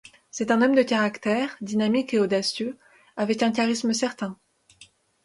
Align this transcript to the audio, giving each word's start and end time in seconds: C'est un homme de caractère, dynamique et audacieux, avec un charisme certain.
C'est 0.31 0.49
un 0.49 0.63
homme 0.63 0.73
de 0.73 0.81
caractère, 0.81 1.55
dynamique 1.61 2.15
et 2.15 2.19
audacieux, 2.19 2.75
avec 3.17 3.43
un 3.43 3.51
charisme 3.51 3.93
certain. 3.93 4.35